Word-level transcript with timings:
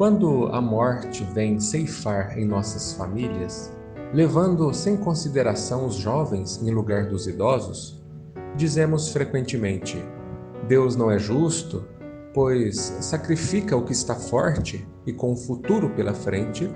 Quando 0.00 0.46
a 0.46 0.62
morte 0.62 1.22
vem 1.24 1.60
ceifar 1.60 2.38
em 2.38 2.46
nossas 2.46 2.94
famílias, 2.94 3.70
levando 4.14 4.72
sem 4.72 4.96
consideração 4.96 5.84
os 5.84 5.96
jovens 5.96 6.58
em 6.62 6.70
lugar 6.70 7.10
dos 7.10 7.26
idosos, 7.26 8.02
dizemos 8.56 9.10
frequentemente: 9.10 10.02
Deus 10.66 10.96
não 10.96 11.10
é 11.10 11.18
justo, 11.18 11.84
pois 12.32 12.76
sacrifica 13.02 13.76
o 13.76 13.84
que 13.84 13.92
está 13.92 14.14
forte 14.14 14.88
e 15.06 15.12
com 15.12 15.32
o 15.32 15.36
futuro 15.36 15.90
pela 15.90 16.14
frente 16.14 16.70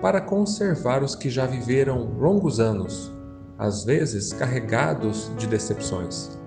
para 0.00 0.20
conservar 0.20 1.02
os 1.02 1.16
que 1.16 1.28
já 1.28 1.46
viveram 1.46 2.16
longos 2.16 2.60
anos, 2.60 3.12
às 3.58 3.82
vezes 3.82 4.32
carregados 4.32 5.32
de 5.36 5.48
decepções. 5.48 6.38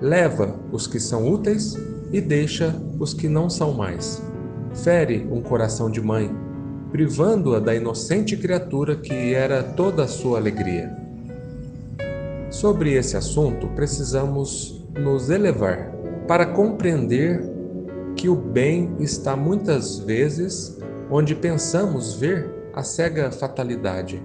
Leva 0.00 0.58
os 0.72 0.88
que 0.88 0.98
são 0.98 1.30
úteis 1.30 1.76
e 2.10 2.20
deixa 2.20 2.74
os 2.98 3.14
que 3.14 3.28
não 3.28 3.48
são 3.48 3.72
mais. 3.72 4.25
Fere 4.82 5.26
um 5.30 5.40
coração 5.40 5.90
de 5.90 6.00
mãe, 6.00 6.30
privando-a 6.92 7.58
da 7.58 7.74
inocente 7.74 8.36
criatura 8.36 8.94
que 8.96 9.34
era 9.34 9.62
toda 9.62 10.04
a 10.04 10.08
sua 10.08 10.38
alegria. 10.38 10.94
Sobre 12.50 12.92
esse 12.92 13.16
assunto, 13.16 13.68
precisamos 13.68 14.86
nos 14.94 15.30
elevar 15.30 15.92
para 16.28 16.46
compreender 16.46 17.42
que 18.14 18.28
o 18.28 18.36
bem 18.36 18.94
está 19.00 19.34
muitas 19.34 19.98
vezes 19.98 20.78
onde 21.10 21.34
pensamos 21.34 22.14
ver 22.14 22.48
a 22.72 22.82
cega 22.82 23.30
fatalidade. 23.30 24.22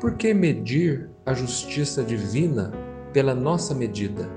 Por 0.00 0.14
que 0.14 0.32
medir 0.32 1.10
a 1.24 1.34
justiça 1.34 2.02
divina 2.02 2.72
pela 3.12 3.34
nossa 3.34 3.74
medida? 3.74 4.28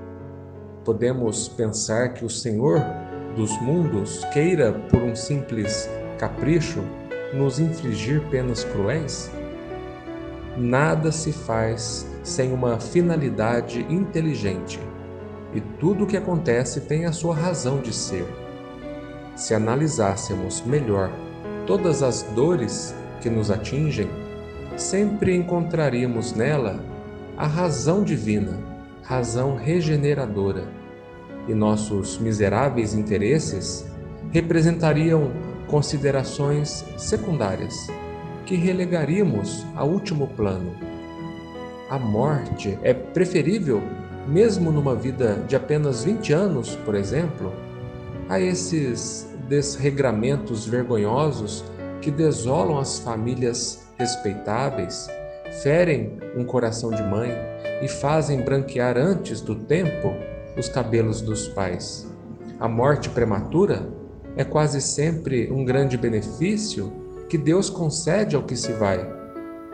Podemos 0.83 1.47
pensar 1.47 2.13
que 2.13 2.25
o 2.25 2.29
Senhor 2.29 2.81
dos 3.35 3.59
mundos 3.61 4.23
queira, 4.33 4.71
por 4.71 5.01
um 5.01 5.15
simples 5.15 5.89
capricho, 6.17 6.83
nos 7.33 7.59
infligir 7.59 8.21
penas 8.29 8.63
cruéis? 8.63 9.31
Nada 10.57 11.11
se 11.11 11.31
faz 11.31 12.07
sem 12.23 12.51
uma 12.51 12.79
finalidade 12.79 13.85
inteligente, 13.89 14.79
e 15.53 15.61
tudo 15.61 16.03
o 16.03 16.07
que 16.07 16.17
acontece 16.17 16.81
tem 16.81 17.05
a 17.05 17.11
sua 17.11 17.33
razão 17.35 17.79
de 17.79 17.93
ser. 17.93 18.25
Se 19.35 19.53
analisássemos 19.53 20.61
melhor 20.65 21.11
todas 21.65 22.03
as 22.03 22.23
dores 22.35 22.93
que 23.21 23.29
nos 23.29 23.49
atingem, 23.49 24.09
sempre 24.75 25.35
encontraríamos 25.35 26.33
nela 26.33 26.79
a 27.37 27.47
razão 27.47 28.03
divina, 28.03 28.59
razão 29.01 29.55
regeneradora, 29.55 30.78
e 31.49 31.53
nossos 31.53 32.19
miseráveis 32.19 32.93
interesses 32.93 33.85
representariam 34.31 35.31
considerações 35.67 36.85
secundárias 36.95 37.73
que 38.45 38.55
relegaríamos 38.55 39.65
a 39.75 39.83
último 39.83 40.27
plano. 40.27 40.75
A 41.89 41.97
morte 41.97 42.77
é 42.83 42.93
preferível, 42.93 43.81
mesmo 44.27 44.71
numa 44.71 44.95
vida 44.95 45.43
de 45.47 45.55
apenas 45.55 46.03
20 46.03 46.33
anos, 46.33 46.75
por 46.85 46.93
exemplo, 46.93 47.51
a 48.27 48.39
esses 48.39 49.27
desregramentos 49.47 50.67
vergonhosos 50.67 51.63
que 51.99 52.11
desolam 52.11 52.77
as 52.77 52.99
famílias 52.99 53.87
respeitáveis, 53.97 55.07
ferem 55.63 56.17
um 56.35 56.43
coração 56.43 56.91
de 56.91 57.01
mãe 57.01 57.31
e 57.81 57.87
fazem 57.87 58.41
branquear 58.41 58.97
antes 58.97 59.41
do 59.41 59.55
tempo 59.55 60.13
os 60.59 60.67
cabelos 60.67 61.21
dos 61.21 61.47
pais. 61.47 62.07
A 62.59 62.67
morte 62.67 63.09
prematura 63.09 63.87
é 64.35 64.43
quase 64.43 64.81
sempre 64.81 65.49
um 65.51 65.63
grande 65.63 65.97
benefício 65.97 66.91
que 67.29 67.37
Deus 67.37 67.69
concede 67.69 68.35
ao 68.35 68.43
que 68.43 68.55
se 68.55 68.73
vai, 68.73 69.07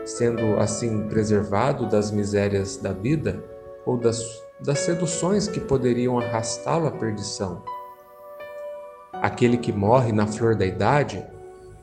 sendo 0.05 0.59
assim 0.59 1.07
preservado 1.07 1.89
das 1.89 2.11
misérias 2.11 2.77
da 2.77 2.93
vida 2.93 3.43
ou 3.85 3.97
das, 3.97 4.21
das 4.63 4.79
seduções 4.79 5.47
que 5.47 5.59
poderiam 5.59 6.19
arrastá-lo 6.19 6.87
à 6.87 6.91
perdição. 6.91 7.63
Aquele 9.13 9.57
que 9.57 9.73
morre 9.73 10.11
na 10.11 10.27
flor 10.27 10.55
da 10.55 10.65
idade 10.65 11.25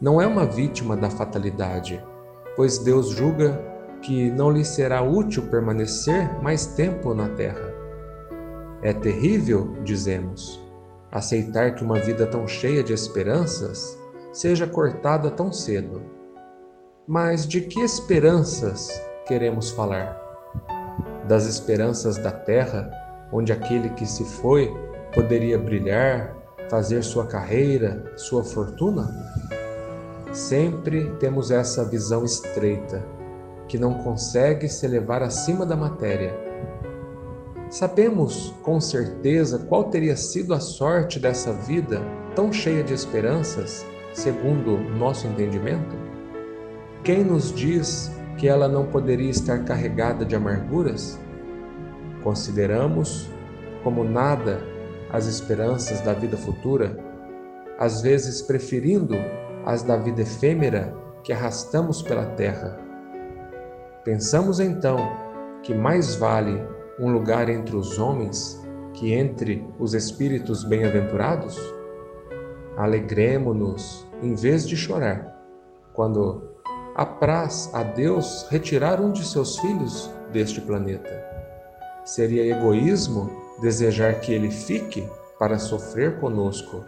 não 0.01 0.21
é 0.21 0.27
uma 0.27 0.47
vítima 0.47 0.97
da 0.97 1.11
fatalidade, 1.11 2.03
pois 2.55 2.79
Deus 2.79 3.09
julga 3.09 3.61
que 4.03 4.31
não 4.31 4.51
lhe 4.51 4.65
será 4.65 5.03
útil 5.03 5.45
permanecer 5.49 6.41
mais 6.43 6.67
tempo 6.67 7.15
na 7.15 7.29
terra. 7.31 7.72
É 8.83 8.93
terrível, 8.93 9.77
dizemos, 9.85 10.61
aceitar 11.11 11.77
que 11.77 11.85
uma 11.85 12.01
vida 12.01 12.27
tão 12.27 12.49
cheia 12.49 12.83
de 12.83 12.93
esperanças 12.93 13.97
seja 14.33 14.67
cortada 14.67 15.31
tão 15.31 15.53
cedo. 15.53 16.03
Mas 17.07 17.47
de 17.47 17.61
que 17.61 17.81
esperanças 17.81 18.91
queremos 19.27 19.71
falar? 19.71 20.21
Das 21.29 21.47
esperanças 21.47 22.17
da 22.19 22.33
terra, 22.33 22.91
onde 23.33 23.53
aquele 23.53 23.91
que 23.91 24.05
se 24.05 24.25
foi 24.25 24.75
poderia 25.15 25.59
brilhar, 25.59 26.35
fazer 26.69 27.05
sua 27.05 27.27
carreira, 27.27 28.13
sua 28.17 28.43
fortuna? 28.43 29.09
Sempre 30.33 31.11
temos 31.21 31.53
essa 31.53 31.85
visão 31.85 32.25
estreita, 32.25 33.05
que 33.69 33.79
não 33.79 33.95
consegue 33.95 34.69
se 34.69 34.87
elevar 34.87 35.23
acima 35.23 35.65
da 35.65 35.77
matéria. 35.77 36.52
Sabemos 37.73 38.53
com 38.63 38.79
certeza 38.83 39.61
qual 39.61 39.85
teria 39.85 40.15
sido 40.15 40.53
a 40.53 40.61
sorte 40.61 41.19
dessa 41.19 41.55
vida 41.55 42.03
tão 42.37 42.53
cheia 42.53 42.85
de 42.85 42.93
esperanças, 42.93 43.87
segundo 44.13 44.77
nosso 44.77 45.27
entendimento? 45.27 45.97
Quem 47.03 47.25
nos 47.25 47.51
diz 47.51 48.13
que 48.37 48.47
ela 48.47 48.69
não 48.69 48.85
poderia 48.89 49.31
estar 49.31 49.65
carregada 49.65 50.23
de 50.23 50.37
amarguras? 50.37 51.19
Consideramos 52.23 53.31
como 53.83 54.05
nada 54.05 54.63
as 55.11 55.25
esperanças 55.27 56.03
da 56.03 56.13
vida 56.13 56.37
futura, 56.37 56.95
às 57.79 58.03
vezes 58.03 58.43
preferindo 58.43 59.15
as 59.65 59.83
da 59.83 59.97
vida 59.97 60.21
efêmera 60.21 60.95
que 61.25 61.33
arrastamos 61.33 62.03
pela 62.03 62.27
terra. 62.27 62.79
Pensamos 64.05 64.61
então 64.61 64.99
que 65.63 65.73
mais 65.73 66.15
vale 66.15 66.61
um 67.03 67.13
lugar 67.13 67.49
entre 67.49 67.75
os 67.75 67.99
homens 67.99 68.63
que 68.95 69.13
entre 69.13 69.67
os 69.77 69.93
espíritos 69.93 70.63
bem-aventurados? 70.63 71.59
Alegremo-nos 72.77 74.07
em 74.23 74.37
vez 74.37 74.67
de 74.67 74.77
chorar, 74.77 75.37
quando 75.93 76.49
apraz 76.95 77.69
a 77.75 77.83
Deus 77.83 78.47
retirar 78.49 79.01
um 79.01 79.11
de 79.11 79.25
seus 79.27 79.59
filhos 79.59 80.09
deste 80.33 80.61
planeta. 80.61 81.11
Seria 82.05 82.47
egoísmo 82.47 83.31
desejar 83.61 84.21
que 84.21 84.33
ele 84.33 84.51
fique 84.51 85.05
para 85.41 85.59
sofrer 85.59 86.21
conosco. 86.21 86.85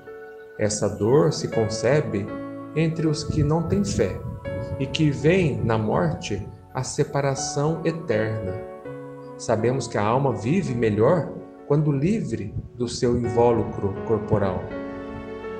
Essa 0.59 0.89
dor 0.89 1.33
se 1.33 1.49
concebe 1.49 2.25
entre 2.77 3.09
os 3.09 3.25
que 3.25 3.43
não 3.43 3.65
têm 3.65 3.85
fé 3.85 4.17
e 4.79 4.87
que 4.87 5.11
veem 5.11 5.61
na 5.65 5.77
morte 5.77 6.47
a 6.73 6.85
separação 6.85 7.81
eterna. 7.85 8.74
Sabemos 9.37 9.89
que 9.89 9.99
a 9.99 10.03
alma 10.03 10.33
vive 10.33 10.75
melhor 10.75 11.33
quando 11.67 11.91
livre 11.91 12.55
do 12.77 12.87
seu 12.89 13.17
invólucro 13.17 13.95
corporal. 14.07 14.63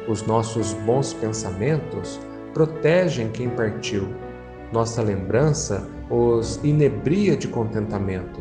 Os 0.09 0.27
nossos 0.27 0.73
bons 0.73 1.13
pensamentos 1.15 2.21
protegem 2.53 3.31
quem 3.31 3.49
partiu. 3.49 4.09
Nossa 4.73 5.03
lembrança 5.03 5.89
os 6.11 6.61
inebria 6.63 7.37
de 7.37 7.49
contentamento, 7.49 8.41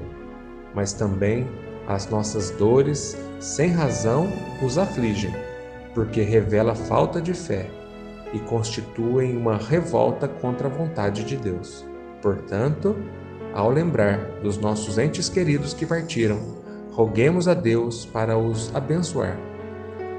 mas 0.76 0.94
também 0.94 1.48
as 1.88 2.10
nossas 2.10 2.52
dores, 2.52 3.18
sem 3.40 3.70
razão, 3.72 4.28
os 4.62 4.78
afligem, 4.78 5.34
porque 5.94 6.22
revela 6.22 6.76
falta 6.76 7.22
de 7.22 7.34
fé 7.34 7.70
e 8.34 8.40
constituem 8.40 9.38
uma 9.38 9.58
revolta 9.58 10.28
contra 10.28 10.68
a 10.68 10.72
vontade 10.72 11.24
de 11.24 11.38
Deus. 11.38 11.86
Portanto, 12.22 12.96
ao 13.54 13.70
lembrar 13.70 14.18
dos 14.42 14.58
nossos 14.58 14.98
entes 14.98 15.30
queridos 15.30 15.74
que 15.74 15.86
partiram, 15.86 16.40
roguemos 16.92 17.48
a 17.48 17.54
Deus 17.54 18.06
para 18.06 18.38
os 18.38 18.74
abençoar, 18.76 19.38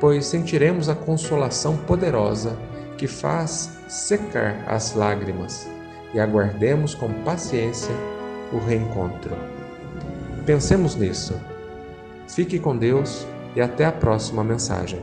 pois 0.00 0.26
sentiremos 0.26 0.88
a 0.88 0.94
consolação 0.94 1.76
poderosa 1.76 2.56
que 2.96 3.06
faz 3.06 3.70
secar 3.88 4.64
as 4.66 4.94
lágrimas 4.94 5.68
e 6.14 6.20
aguardemos 6.20 6.94
com 6.94 7.12
paciência 7.24 7.94
o 8.52 8.58
reencontro. 8.58 9.36
Pensemos 10.46 10.94
nisso 10.94 11.34
Fique 12.28 12.58
com 12.58 12.76
Deus 12.76 13.26
e 13.54 13.60
até 13.60 13.84
a 13.84 13.92
próxima 13.92 14.42
mensagem. 14.42 15.00